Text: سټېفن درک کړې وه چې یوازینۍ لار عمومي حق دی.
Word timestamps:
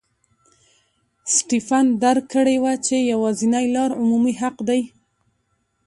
سټېفن 1.35 1.85
درک 2.03 2.25
کړې 2.33 2.57
وه 2.63 2.73
چې 2.85 2.95
یوازینۍ 3.11 3.65
لار 3.75 3.91
عمومي 3.99 4.33
حق 4.41 4.57
دی. 4.69 4.81